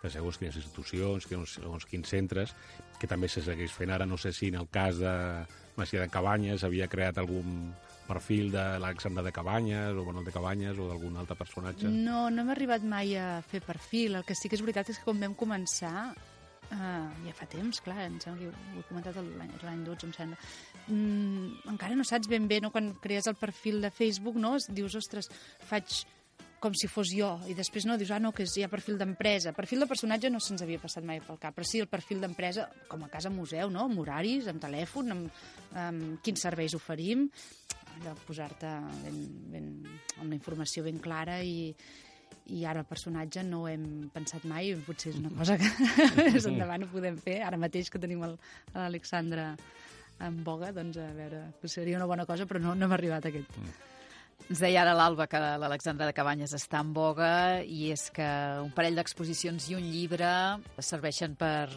de 0.03 0.11
segons 0.13 0.37
quines 0.37 0.57
institucions, 0.59 1.27
segons 1.27 1.87
quins 1.89 2.09
centres, 2.09 2.53
que 2.99 3.09
també 3.09 3.29
se 3.31 3.43
segueix 3.45 3.73
fent 3.73 3.93
ara. 3.93 4.05
No 4.05 4.17
sé 4.17 4.33
si 4.33 4.51
en 4.51 4.59
el 4.61 4.69
cas 4.69 5.01
de 5.01 5.13
Macia 5.77 6.01
de 6.01 6.09
Cabanyes 6.09 6.63
havia 6.65 6.89
creat 6.89 7.19
algun 7.21 7.73
perfil 8.07 8.49
de 8.53 8.63
l'Alexandre 8.79 9.25
de 9.25 9.33
Cabanyes 9.35 9.97
o 9.99 10.05
Manuel 10.07 10.25
de 10.25 10.33
Cabanyes 10.33 10.79
o 10.79 10.87
d'algun 10.87 11.19
altre 11.19 11.37
personatge? 11.37 11.91
No, 11.91 12.27
no 12.31 12.43
hem 12.43 12.55
arribat 12.55 12.87
mai 12.87 13.13
a 13.19 13.43
fer 13.45 13.61
perfil. 13.65 14.17
El 14.17 14.25
que 14.25 14.37
sí 14.37 14.49
que 14.49 14.57
és 14.57 14.63
veritat 14.63 14.89
és 14.93 14.99
que 14.99 15.05
quan 15.05 15.19
vam 15.21 15.35
començar, 15.37 16.09
uh, 16.15 17.07
ja 17.25 17.35
fa 17.37 17.49
temps, 17.51 17.81
clar, 17.83 17.99
em 18.07 18.17
sembla 18.23 18.47
que 18.47 18.49
ho 18.49 18.81
he 18.81 18.87
comentat 18.89 19.19
l'any 19.19 19.83
12, 19.85 20.07
em 20.07 20.15
sembla, 20.15 20.39
mm, 20.87 21.71
encara 21.75 21.99
no 21.99 22.07
saps 22.07 22.31
ben 22.31 22.47
bé, 22.47 22.61
no? 22.63 22.71
quan 22.71 22.93
crees 23.03 23.27
el 23.27 23.35
perfil 23.35 23.81
de 23.83 23.91
Facebook, 23.91 24.39
no? 24.39 24.55
dius, 24.69 24.95
ostres, 24.95 25.29
faig 25.69 26.05
com 26.59 26.73
si 26.73 26.89
fos 26.89 27.11
jo, 27.13 27.29
i 27.49 27.53
després 27.57 27.85
no, 27.85 27.97
dius, 27.99 28.11
ah, 28.15 28.19
no, 28.21 28.31
que 28.33 28.45
hi 28.47 28.63
ha 28.65 28.71
perfil 28.71 28.97
d'empresa. 28.97 29.53
Perfil 29.53 29.83
de 29.83 29.89
personatge 29.89 30.31
no 30.33 30.41
se'ns 30.41 30.63
havia 30.65 30.81
passat 30.81 31.05
mai 31.05 31.21
pel 31.21 31.37
cap, 31.41 31.53
però 31.57 31.67
sí 31.67 31.81
el 31.83 31.89
perfil 31.91 32.23
d'empresa, 32.23 32.65
com 32.89 33.05
a 33.05 33.11
casa 33.13 33.29
museu, 33.33 33.69
no?, 33.73 33.85
amb 33.85 34.01
horaris, 34.01 34.49
amb 34.49 34.61
telèfon, 34.63 35.13
amb, 35.13 35.43
amb 35.77 36.17
quins 36.25 36.45
serveis 36.47 36.73
oferim, 36.77 37.27
allò, 37.97 38.15
posar-te 38.25 38.73
ben, 39.03 39.21
ben, 39.53 39.71
amb 40.17 40.31
la 40.31 40.37
informació 40.37 40.85
ben 40.87 40.97
clara 41.03 41.39
i, 41.45 41.69
i 42.53 42.63
ara 42.65 42.81
el 42.81 42.89
personatge 42.89 43.43
no 43.45 43.63
ho 43.63 43.69
hem 43.69 44.07
pensat 44.13 44.47
mai, 44.49 44.71
potser 44.87 45.13
és 45.13 45.19
una 45.21 45.33
cosa 45.37 45.59
que 45.61 45.69
més 46.23 46.47
endavant 46.49 46.87
ho 46.87 46.93
podem 46.93 47.19
fer. 47.21 47.41
Ara 47.45 47.59
mateix 47.61 47.93
que 47.93 48.01
tenim 48.01 48.23
l'Alexandra 48.25 49.51
en 50.25 50.41
boga, 50.41 50.71
doncs 50.73 50.97
a 50.97 51.11
veure, 51.13 51.43
seria 51.69 51.99
una 51.99 52.09
bona 52.09 52.25
cosa, 52.25 52.49
però 52.49 52.63
no, 52.63 52.73
no 52.73 52.87
hem 52.87 52.97
arribat 52.97 53.29
a 53.29 53.33
aquest, 53.33 53.61
mm 53.61 53.93
ens 54.47 54.61
deia 54.63 54.79
ara 54.85 54.93
l'Alba 54.95 55.25
que 55.27 55.39
l'Alexandra 55.59 56.07
de 56.07 56.15
Cabanyes 56.15 56.53
està 56.55 56.79
en 56.79 56.93
boga 56.95 57.59
i 57.67 57.89
és 57.91 58.05
que 58.15 58.27
un 58.63 58.71
parell 58.75 58.95
d'exposicions 58.95 59.65
i 59.67 59.75
un 59.75 59.83
llibre 59.83 60.29
serveixen 60.79 61.35
per 61.35 61.67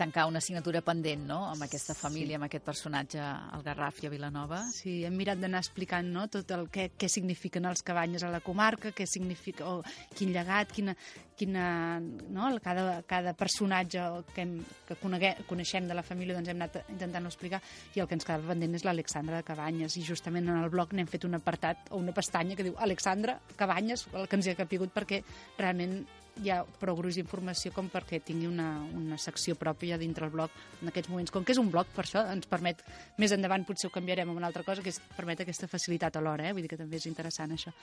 tancar 0.00 0.26
una 0.30 0.40
assignatura 0.40 0.80
pendent, 0.84 1.26
no?, 1.28 1.42
amb 1.50 1.66
aquesta 1.66 1.94
família, 1.96 2.34
sí. 2.34 2.40
amb 2.40 2.48
aquest 2.48 2.64
personatge, 2.64 3.20
el 3.56 3.64
Garraf 3.66 4.00
i 4.02 4.08
a 4.08 4.12
Vilanova. 4.12 4.62
Sí, 4.72 5.00
hem 5.04 5.16
mirat 5.20 5.40
d'anar 5.42 5.60
explicant, 5.60 6.08
no?, 6.14 6.26
tot 6.32 6.50
el 6.56 6.68
que, 6.72 6.90
què 6.96 7.10
signifiquen 7.12 7.68
els 7.68 7.84
cabanyes 7.86 8.24
a 8.24 8.32
la 8.32 8.40
comarca, 8.44 8.94
què 8.96 9.06
significa, 9.08 9.68
o 9.68 9.82
quin 10.16 10.32
llegat, 10.32 10.72
quina, 10.72 10.94
quina, 11.36 11.64
no?, 12.00 12.48
cada, 12.64 13.00
cada 13.08 13.34
personatge 13.36 14.06
que, 14.32 14.46
hem, 14.46 14.56
que 14.88 14.96
conegue, 15.00 15.34
coneixem 15.50 15.88
de 15.90 15.96
la 15.98 16.04
família, 16.06 16.38
doncs 16.38 16.52
hem 16.52 16.60
anat 16.62 16.80
intentant 16.92 17.28
explicar, 17.28 17.60
i 17.96 18.00
el 18.00 18.08
que 18.08 18.16
ens 18.16 18.28
quedava 18.28 18.54
pendent 18.54 18.78
és 18.78 18.86
l'Alexandra 18.88 19.40
de 19.40 19.48
Cabanyes, 19.50 19.98
i 20.00 20.06
justament 20.06 20.48
en 20.48 20.62
el 20.62 20.72
blog 20.72 20.94
n'hem 20.96 21.10
fet 21.10 21.28
un 21.28 21.36
apartat, 21.36 21.90
o 21.90 22.00
una 22.00 22.16
pestanya 22.16 22.56
que 22.56 22.66
diu 22.70 22.80
Alexandra 22.80 23.36
Cabanyes, 23.60 24.08
el 24.14 24.28
que 24.28 24.40
ens 24.40 24.48
hi 24.48 24.54
ha 24.54 24.58
capigut, 24.64 24.94
perquè 24.96 25.22
realment 25.58 26.00
hi 26.40 26.50
ha 26.52 26.60
prou 26.80 26.96
gruix 26.98 27.18
d'informació 27.18 27.72
com 27.74 27.88
perquè 27.92 28.20
tingui 28.24 28.48
una, 28.48 28.68
una 28.96 29.18
secció 29.20 29.56
pròpia 29.58 29.98
dintre 30.00 30.26
el 30.28 30.32
blog 30.34 30.54
en 30.80 30.90
aquests 30.92 31.10
moments. 31.12 31.32
Com 31.34 31.44
que 31.44 31.54
és 31.54 31.60
un 31.60 31.70
blog, 31.72 31.90
per 31.94 32.04
això 32.06 32.24
ens 32.32 32.48
permet, 32.50 32.82
més 33.20 33.34
endavant 33.36 33.66
potser 33.68 33.90
ho 33.90 33.94
canviarem 33.94 34.30
a 34.30 34.36
una 34.36 34.48
altra 34.50 34.64
cosa, 34.66 34.84
que 34.84 34.92
és, 34.94 35.00
permet 35.16 35.42
aquesta 35.44 35.68
facilitat 35.70 36.16
alhora, 36.20 36.48
eh? 36.48 36.54
vull 36.56 36.66
dir 36.66 36.72
que 36.72 36.80
també 36.80 37.00
és 37.00 37.08
interessant 37.10 37.54
això. 37.56 37.74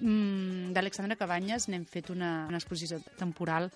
Mm, 0.00 0.72
D'Alexandra 0.76 1.18
Cabanyes 1.20 1.68
n'hem 1.68 1.86
fet 1.88 2.10
una, 2.14 2.46
una 2.50 2.60
exposició 2.60 3.02
temporal 3.18 3.70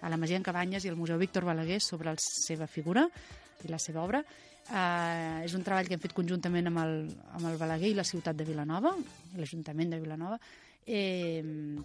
a 0.00 0.12
la 0.12 0.18
Masia 0.20 0.38
en 0.38 0.44
Cabanyes 0.46 0.84
i 0.84 0.92
al 0.92 0.98
Museu 0.98 1.18
Víctor 1.18 1.44
Balaguer 1.48 1.80
sobre 1.80 2.12
la 2.12 2.20
seva 2.22 2.68
figura 2.70 3.06
i 3.64 3.72
la 3.72 3.80
seva 3.82 4.04
obra. 4.04 4.22
Uh, 4.66 5.44
és 5.46 5.52
un 5.54 5.62
treball 5.62 5.86
que 5.86 5.94
hem 5.94 6.02
fet 6.02 6.14
conjuntament 6.16 6.66
amb 6.66 6.80
el, 6.82 6.96
amb 7.38 7.46
el 7.46 7.58
Balaguer 7.60 7.92
i 7.92 7.98
la 7.98 8.04
ciutat 8.06 8.34
de 8.34 8.46
Vilanova, 8.48 8.96
l'Ajuntament 9.38 9.92
de 9.94 10.00
Vilanova, 10.02 10.40
eh, 10.86 11.42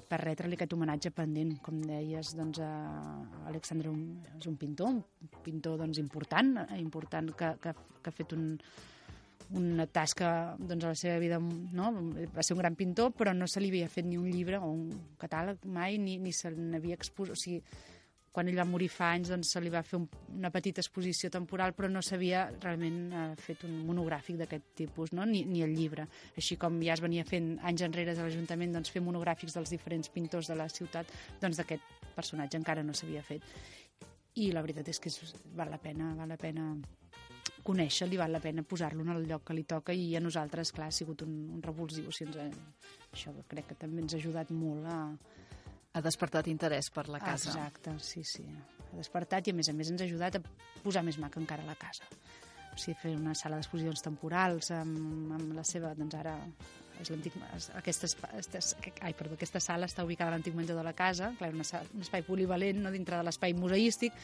per 0.09 0.19
retre-li 0.21 0.57
aquest 0.57 0.73
homenatge 0.73 1.11
pendent. 1.13 1.55
Com 1.61 1.81
deies, 1.85 2.33
doncs, 2.37 2.61
eh, 2.61 3.49
Alexandre 3.51 3.93
és 4.39 4.47
un 4.49 4.57
pintor, 4.57 4.95
un 4.97 5.43
pintor 5.45 5.77
doncs, 5.81 6.01
important, 6.01 6.55
important 6.79 7.29
que, 7.37 7.53
que, 7.61 7.75
que 8.01 8.09
ha 8.09 8.17
fet 8.17 8.33
un, 8.37 8.55
una 9.57 9.85
tasca 9.85 10.55
doncs, 10.57 10.83
a 10.83 10.93
la 10.95 10.97
seva 10.97 11.17
vida, 11.21 11.39
no? 11.39 11.91
va 12.33 12.45
ser 12.45 12.55
un 12.55 12.61
gran 12.63 12.77
pintor, 12.79 13.11
però 13.17 13.33
no 13.35 13.49
se 13.49 13.61
li 13.61 13.71
havia 13.73 13.89
fet 13.91 14.07
ni 14.07 14.17
un 14.17 14.29
llibre 14.29 14.61
o 14.61 14.69
un 14.71 14.85
catàleg 15.21 15.65
mai, 15.65 15.97
ni, 15.97 16.17
ni 16.21 16.33
se 16.33 16.53
n'havia 16.55 16.97
exposat, 16.97 17.35
o 17.35 17.41
sigui, 17.41 17.61
quan 18.31 18.47
ell 18.47 18.59
va 18.61 18.65
morir 18.67 18.87
fa 18.91 19.11
anys 19.15 19.31
doncs, 19.33 19.51
se 19.53 19.61
li 19.61 19.71
va 19.71 19.81
fer 19.83 19.97
un, 19.99 20.07
una 20.37 20.51
petita 20.53 20.79
exposició 20.83 21.29
temporal, 21.33 21.73
però 21.75 21.89
no 21.91 22.03
s'havia 22.05 22.45
realment 22.53 22.99
eh, 23.11 23.25
fet 23.43 23.65
un 23.67 23.75
monogràfic 23.87 24.39
d'aquest 24.39 24.71
tipus, 24.83 25.11
no? 25.17 25.25
ni, 25.27 25.43
ni 25.47 25.65
el 25.65 25.75
llibre. 25.75 26.07
Així 26.39 26.55
com 26.61 26.79
ja 26.83 26.95
es 26.95 27.03
venia 27.03 27.27
fent 27.27 27.53
anys 27.67 27.83
enrere 27.87 28.15
a 28.15 28.23
l'Ajuntament 28.23 28.77
doncs, 28.77 28.93
fer 28.93 29.03
monogràfics 29.03 29.57
dels 29.59 29.75
diferents 29.75 30.11
pintors 30.13 30.47
de 30.51 30.55
la 30.55 30.69
ciutat, 30.71 31.11
doncs 31.43 31.59
d'aquest 31.59 32.07
personatge 32.15 32.59
encara 32.59 32.85
no 32.87 32.95
s'havia 32.95 33.23
fet. 33.25 33.43
I 34.39 34.51
la 34.55 34.63
veritat 34.63 34.87
és 34.87 34.99
que 35.03 35.11
és, 35.11 35.35
val 35.57 35.71
la 35.73 35.81
pena, 35.81 36.13
val 36.15 36.31
la 36.31 36.39
pena 36.39 36.71
conèixer-li, 37.67 38.17
val 38.17 38.31
la 38.31 38.39
pena 38.41 38.63
posar-lo 38.63 39.03
en 39.03 39.11
el 39.13 39.27
lloc 39.27 39.43
que 39.49 39.55
li 39.57 39.65
toca 39.67 39.93
i 39.93 40.15
a 40.15 40.23
nosaltres, 40.23 40.71
clar, 40.71 40.87
ha 40.87 40.95
sigut 40.95 41.25
un, 41.27 41.35
un 41.57 41.61
revulsiu. 41.61 42.07
Sigui, 42.15 42.39
ens, 42.39 42.57
això 43.11 43.35
crec 43.51 43.73
que 43.73 43.79
també 43.83 44.05
ens 44.05 44.15
ha 44.15 44.21
ajudat 44.21 44.55
molt 44.55 44.87
a, 44.87 44.97
ha 45.93 46.01
despertat 46.03 46.47
interès 46.47 46.89
per 46.93 47.07
la 47.11 47.19
casa. 47.19 47.51
Exacte, 47.51 47.95
sí, 47.99 48.23
sí. 48.27 48.45
Ha 48.91 48.97
despertat 48.97 49.47
i, 49.47 49.53
a 49.53 49.57
més 49.57 49.69
a 49.71 49.75
més, 49.75 49.91
ens 49.91 50.03
ha 50.03 50.07
ajudat 50.07 50.39
a 50.39 50.43
posar 50.83 51.03
més 51.07 51.19
maca 51.19 51.39
encara 51.41 51.65
la 51.67 51.75
casa. 51.79 52.07
O 52.71 52.77
sigui, 52.79 52.95
fer 53.01 53.15
una 53.17 53.33
sala 53.35 53.59
d'exposicions 53.59 54.03
temporals 54.05 54.71
amb, 54.75 55.33
amb 55.35 55.57
la 55.57 55.65
seva, 55.67 55.91
doncs 55.97 56.15
ara 56.19 56.37
és 57.01 57.09
l'antic... 57.11 57.35
Aquesta, 57.79 58.07
ai, 59.01 59.11
perdó, 59.17 59.35
aquesta 59.35 59.59
sala 59.63 59.89
està 59.89 60.05
ubicada 60.07 60.31
a 60.31 60.35
l'antic 60.35 60.55
menjador 60.55 60.83
de 60.83 60.87
la 60.87 60.95
casa, 60.95 61.33
clar, 61.39 61.51
una, 61.55 61.65
un 61.97 62.05
espai 62.05 62.23
polivalent 62.27 62.79
no, 62.85 62.93
dintre 62.93 63.19
de 63.19 63.27
l'espai 63.27 63.55
museístic, 63.57 64.15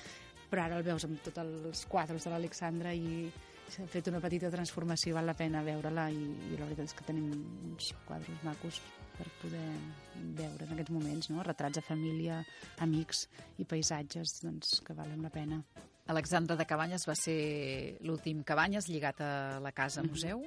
però 0.47 0.67
ara 0.67 0.79
el 0.79 0.85
veus 0.87 1.03
amb 1.07 1.19
tots 1.25 1.43
els 1.43 1.83
quadres 1.91 2.23
de 2.23 2.31
l'Alexandra 2.31 2.93
i 2.95 3.27
s'ha 3.67 3.87
fet 3.91 4.07
una 4.07 4.21
petita 4.23 4.51
transformació, 4.53 5.17
val 5.17 5.27
la 5.27 5.35
pena 5.35 5.63
veure-la 5.65 6.07
i, 6.13 6.21
i 6.53 6.55
la 6.55 6.69
veritat 6.69 6.87
és 6.87 6.95
que 6.95 7.07
tenim 7.09 7.33
uns 7.73 7.91
quadres 8.07 8.45
macos 8.47 8.79
per 9.17 9.27
poder 9.41 9.65
veure 10.37 10.65
en 10.65 10.73
aquests 10.75 10.93
moments, 10.93 11.29
no? 11.33 11.43
retrats 11.45 11.79
de 11.79 11.83
família, 11.85 12.39
amics 12.83 13.25
i 13.57 13.65
paisatges 13.65 14.39
doncs, 14.43 14.79
que 14.85 14.95
valen 14.97 15.25
la 15.25 15.33
pena. 15.33 15.61
Alexandra 16.07 16.55
de 16.55 16.65
Cabanyes 16.65 17.03
va 17.09 17.15
ser 17.19 17.97
l'últim 18.07 18.43
Cabanyes 18.47 18.87
lligat 18.87 19.21
a 19.21 19.31
la 19.63 19.73
casa 19.75 20.03
mhm. 20.03 20.13
museu? 20.13 20.43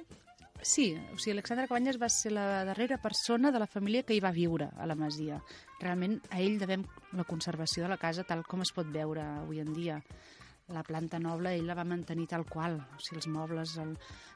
Sí, 0.61 0.91
o 0.93 1.17
sigui, 1.17 1.33
Alexandra 1.33 1.65
Cabanyes 1.67 1.97
va 2.01 2.09
ser 2.09 2.33
la 2.35 2.63
darrera 2.65 2.99
persona 3.01 3.49
de 3.51 3.59
la 3.61 3.69
família 3.69 4.03
que 4.05 4.13
hi 4.13 4.21
va 4.21 4.33
viure 4.33 4.69
a 4.77 4.85
la 4.85 4.95
Masia. 4.95 5.39
Realment 5.79 6.19
a 6.29 6.41
ell 6.41 6.59
devem 6.61 6.83
la 7.17 7.25
conservació 7.25 7.83
de 7.83 7.89
la 7.89 7.97
casa 7.97 8.25
tal 8.27 8.43
com 8.45 8.61
es 8.61 8.73
pot 8.75 8.89
veure 8.93 9.23
avui 9.41 9.61
en 9.63 9.73
dia 9.73 9.97
la 10.73 10.83
planta 10.87 11.19
noble 11.19 11.53
ell 11.57 11.67
la 11.69 11.75
va 11.77 11.85
mantenir 11.87 12.27
tal 12.31 12.45
qual, 12.49 12.77
o 12.81 12.99
sigui, 12.99 13.19
els 13.21 13.29
mobles, 13.31 13.75
el, 13.81 13.95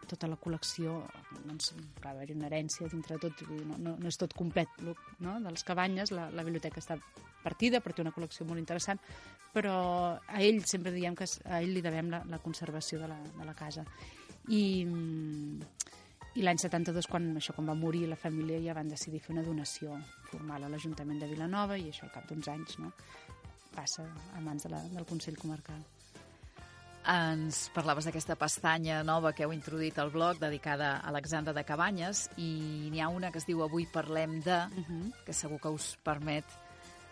tota 0.09 0.29
la 0.29 0.37
col·lecció, 0.41 0.97
doncs, 1.45 1.73
va 2.03 2.11
haver-hi 2.13 2.35
una 2.37 2.49
herència 2.49 2.89
dintre 2.91 3.17
de 3.17 3.29
tot, 3.29 3.45
no, 3.65 3.77
no, 3.77 3.95
no 3.99 4.11
és 4.11 4.19
tot 4.21 4.35
complet, 4.37 4.71
no? 5.19 5.39
de 5.41 5.53
les 5.53 5.65
cabanyes, 5.67 6.13
la, 6.15 6.29
la 6.35 6.45
biblioteca 6.45 6.81
està 6.83 6.99
partida, 7.43 7.81
però 7.81 7.95
té 7.95 8.05
una 8.05 8.13
col·lecció 8.15 8.47
molt 8.47 8.61
interessant, 8.61 9.01
però 9.55 9.75
a 10.17 10.41
ell 10.43 10.63
sempre 10.67 10.93
diem 10.95 11.15
que 11.15 11.27
a 11.27 11.61
ell 11.61 11.73
li 11.75 11.83
devem 11.85 12.11
la, 12.11 12.23
la 12.29 12.41
conservació 12.43 12.99
de 13.01 13.09
la, 13.11 13.19
de 13.37 13.47
la 13.47 13.55
casa. 13.57 13.85
I, 14.51 14.63
i 16.35 16.43
l'any 16.43 16.59
72, 16.59 17.07
quan, 17.07 17.29
això, 17.39 17.55
quan 17.55 17.69
va 17.71 17.77
morir 17.79 18.05
la 18.11 18.19
família, 18.19 18.59
ja 18.63 18.75
van 18.77 18.91
decidir 18.91 19.21
fer 19.23 19.33
una 19.37 19.45
donació 19.45 19.95
formal 20.27 20.65
a 20.65 20.71
l'Ajuntament 20.71 21.21
de 21.21 21.31
Vilanova 21.31 21.79
i 21.79 21.87
això 21.89 22.09
al 22.09 22.15
cap 22.17 22.27
d'uns 22.29 22.49
anys 22.51 22.79
no? 22.83 22.91
passa 23.75 24.05
a 24.35 24.41
mans 24.43 24.67
de 24.67 24.73
la, 24.73 24.81
del 24.91 25.07
Consell 25.07 25.39
Comarcal. 25.39 25.79
Ens 27.05 27.69
parlaves 27.69 28.07
d'aquesta 28.07 28.33
pestanya 28.39 29.03
nova 29.05 29.31
que 29.37 29.45
heu 29.45 29.53
introduït 29.53 29.97
al 30.01 30.09
blog 30.09 30.39
dedicada 30.41 30.95
a 30.95 31.11
Alexandra 31.11 31.53
de 31.53 31.63
Cabanyes 31.63 32.25
i 32.41 32.89
n'hi 32.89 33.01
ha 33.01 33.09
una 33.13 33.29
que 33.31 33.37
es 33.37 33.45
diu 33.45 33.61
Avui 33.61 33.85
parlem 33.85 34.39
de, 34.41 34.57
uh 34.65 34.79
mhm. 34.79 34.85
-huh. 34.89 35.25
que 35.25 35.33
segur 35.33 35.59
que 35.61 35.69
us 35.69 35.97
permet 36.03 36.45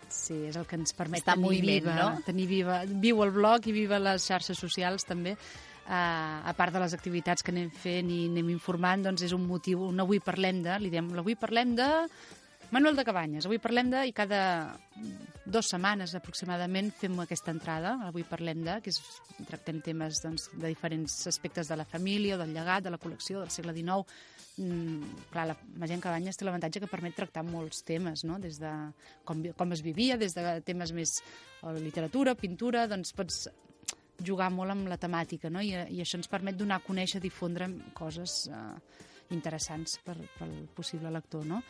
Sí, 0.08 0.34
és 0.46 0.56
el 0.56 0.66
que 0.66 0.76
ens 0.76 0.92
permet 0.92 1.18
Estar 1.18 1.34
tenir 1.34 1.46
moviment, 1.46 1.84
viva, 1.84 1.94
no? 1.94 2.22
tenir 2.26 2.46
viva, 2.46 2.82
viu 2.86 3.22
el 3.24 3.30
blog 3.30 3.66
i 3.66 3.72
viva 3.72 3.98
les 3.98 4.22
xarxes 4.22 4.58
socials 4.58 5.04
també. 5.04 5.36
Uh, 5.84 6.40
a 6.48 6.54
part 6.56 6.72
de 6.72 6.80
les 6.80 6.94
activitats 6.94 7.42
que 7.42 7.52
anem 7.52 7.70
fent 7.70 8.08
i 8.08 8.26
anem 8.30 8.48
informant, 8.54 9.02
doncs 9.04 9.22
és 9.22 9.32
un 9.36 9.46
motiu, 9.46 9.82
un 9.84 10.00
avui 10.00 10.20
parlem 10.24 10.62
de, 10.62 10.78
li 10.80 10.88
diem, 10.88 11.10
avui 11.20 11.36
parlem 11.36 11.74
de 11.76 11.88
Manuel 12.70 12.96
de 12.96 13.04
Cabanyes, 13.04 13.46
avui 13.46 13.60
parlem 13.62 13.90
de, 13.92 14.00
i 14.08 14.12
cada 14.16 14.40
dues 15.44 15.68
setmanes 15.70 16.14
aproximadament 16.16 16.90
fem 16.96 17.18
aquesta 17.22 17.52
entrada, 17.52 17.94
avui 18.08 18.24
parlem 18.26 18.62
de, 18.64 18.78
que 18.84 18.92
és, 18.92 19.00
tractem 19.48 19.80
temes 19.84 20.22
doncs, 20.24 20.48
de 20.54 20.70
diferents 20.70 21.18
aspectes 21.30 21.68
de 21.70 21.78
la 21.78 21.86
família, 21.88 22.38
del 22.40 22.54
llegat, 22.56 22.86
de 22.86 22.94
la 22.94 23.00
col·lecció 23.00 23.42
del 23.42 23.52
segle 23.54 23.74
XIX. 23.76 24.16
Mm, 24.56 25.20
clar, 25.32 25.48
la 25.50 25.56
Magent 25.82 26.02
Cabanyes 26.02 26.38
té 26.38 26.46
l'avantatge 26.46 26.84
que 26.84 26.90
permet 26.90 27.16
tractar 27.18 27.42
molts 27.46 27.82
temes, 27.86 28.24
no? 28.24 28.38
des 28.42 28.60
de 28.62 28.72
com, 29.26 29.42
com 29.58 29.74
es 29.74 29.82
vivia, 29.82 30.18
des 30.20 30.36
de 30.36 30.60
temes 30.66 30.94
més 30.94 31.18
literatura, 31.82 32.36
pintura, 32.38 32.86
doncs 32.90 33.14
pots 33.16 33.44
jugar 34.22 34.50
molt 34.54 34.74
amb 34.74 34.88
la 34.88 34.98
temàtica, 35.00 35.50
no? 35.50 35.62
I, 35.62 35.74
i 35.90 36.02
això 36.02 36.18
ens 36.20 36.30
permet 36.30 36.56
donar 36.56 36.78
a 36.78 36.84
conèixer, 36.84 37.20
difondre 37.22 37.68
coses 37.98 38.44
eh, 38.46 38.76
interessants 39.32 39.96
per, 40.04 40.16
pel 40.38 40.52
possible 40.76 41.10
lector, 41.14 41.46
no? 41.48 41.60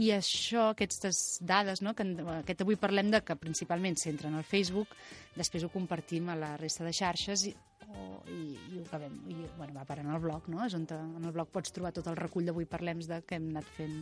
I 0.00 0.12
això, 0.16 0.70
aquestes 0.72 1.40
dades, 1.44 1.82
no? 1.84 1.92
que 1.98 2.06
aquest 2.38 2.64
avui 2.64 2.78
parlem 2.80 3.10
de 3.12 3.22
que 3.26 3.36
principalment 3.36 3.98
s'entren 4.00 4.38
al 4.38 4.46
Facebook, 4.48 4.96
després 5.36 5.64
ho 5.64 5.72
compartim 5.72 6.30
a 6.32 6.38
la 6.38 6.54
resta 6.60 6.86
de 6.86 6.94
xarxes 6.96 7.46
i, 7.50 7.54
o, 7.88 8.06
i, 8.32 8.42
i 8.72 8.80
ho 8.80 8.84
acabem, 8.86 9.18
i, 9.28 9.38
bueno, 9.58 9.74
va 9.76 9.86
parar 9.88 10.06
en 10.06 10.14
el 10.14 10.22
blog, 10.22 10.48
no? 10.52 10.62
És 10.66 10.76
on 10.78 10.86
te, 10.88 10.96
en 10.96 11.24
el 11.24 11.34
blog 11.34 11.52
pots 11.52 11.74
trobar 11.74 11.92
tot 11.96 12.08
el 12.08 12.18
recull 12.20 12.48
d'avui 12.48 12.68
parlem 12.70 13.02
de 13.04 13.22
que 13.26 13.38
hem 13.38 13.50
anat 13.52 13.68
fent 13.76 14.00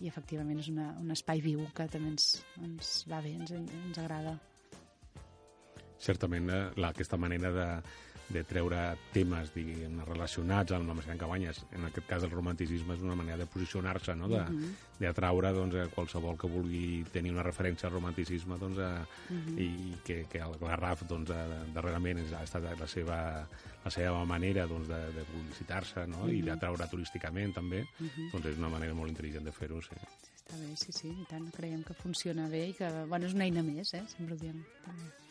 i 0.00 0.08
efectivament 0.08 0.60
és 0.62 0.70
una, 0.72 0.92
un 1.00 1.10
espai 1.12 1.42
viu 1.44 1.66
que 1.76 1.86
també 1.90 2.14
ens, 2.14 2.30
ens 2.62 2.92
va 3.10 3.20
bé, 3.24 3.34
ens, 3.36 3.52
ens 3.52 4.00
agrada. 4.00 4.38
Certament, 6.00 6.46
eh, 6.48 6.60
la, 6.80 6.94
aquesta 6.94 7.18
manera 7.20 7.50
de, 7.52 7.66
de 8.30 8.42
treure 8.46 8.78
temes 9.14 9.50
diguem, 9.54 9.98
relacionats 10.06 10.74
amb 10.76 10.88
la 10.88 10.94
Mercè 10.94 11.16
Cabanyes. 11.18 11.64
En 11.74 11.86
aquest 11.88 12.06
cas, 12.08 12.26
el 12.26 12.30
romanticisme 12.30 12.94
és 12.94 13.02
una 13.02 13.16
manera 13.18 13.40
de 13.42 13.48
posicionar-se, 13.50 14.14
no? 14.18 14.28
d'atraure 15.00 15.50
doncs, 15.56 15.76
a 15.80 15.88
qualsevol 15.94 16.38
que 16.38 16.50
vulgui 16.50 17.02
tenir 17.12 17.32
una 17.34 17.44
referència 17.46 17.88
al 17.88 17.94
romanticisme 17.96 18.58
doncs, 18.60 18.78
a, 18.78 18.90
uh 19.02 19.34
-huh. 19.34 19.58
i 19.58 19.96
que, 20.04 20.26
que 20.30 20.38
el 20.38 20.58
Garraf 20.60 21.02
doncs, 21.08 21.30
a, 21.30 21.64
darrerament 21.74 22.20
ha 22.34 22.42
estat 22.42 22.62
la 22.78 22.86
seva, 22.86 23.48
la 23.84 23.90
seva 23.90 24.24
manera 24.24 24.66
doncs, 24.66 24.88
de, 24.88 25.00
de 25.12 25.24
publicitar-se 25.24 26.06
no? 26.06 26.24
uh 26.24 26.28
-huh. 26.28 26.38
i 26.38 26.42
d'atraure 26.42 26.86
turísticament 26.88 27.54
també, 27.54 27.80
uh 27.82 28.06
-huh. 28.06 28.30
doncs 28.32 28.46
és 28.46 28.58
una 28.58 28.68
manera 28.68 28.94
molt 28.94 29.10
intel·ligent 29.10 29.44
de 29.44 29.52
fer-ho. 29.52 29.80
Sí. 29.82 29.96
Està 30.36 30.56
bé, 30.58 30.76
sí, 30.76 30.92
sí, 30.92 31.08
i 31.08 31.26
tant, 31.30 31.50
creiem 31.50 31.82
que 31.82 31.94
funciona 31.94 32.48
bé 32.48 32.68
i 32.68 32.72
que, 32.74 32.88
bueno, 33.06 33.26
és 33.26 33.34
una 33.34 33.44
eina 33.44 33.62
més, 33.62 33.94
eh? 33.94 34.04
sempre 34.06 34.34
ho 34.34 34.38
diem. 34.38 34.64
També. 34.84 35.29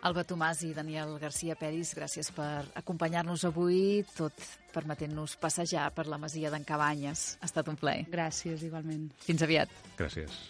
Alba 0.00 0.24
Tomàs 0.24 0.62
i 0.64 0.70
Daniel 0.72 1.12
Garcia 1.20 1.56
Peris, 1.60 1.92
gràcies 1.96 2.30
per 2.32 2.64
acompanyar-nos 2.80 3.44
avui, 3.48 4.00
tot 4.16 4.32
permetent-nos 4.72 5.36
passejar 5.42 5.90
per 5.96 6.06
la 6.08 6.18
masia 6.20 6.52
d'en 6.52 6.64
Cabanyes. 6.64 7.34
Ha 7.40 7.50
estat 7.50 7.68
un 7.68 7.76
plaer. 7.80 8.06
Gràcies, 8.12 8.64
igualment. 8.64 9.10
Fins 9.26 9.44
aviat. 9.44 9.76
Gràcies. 10.00 10.40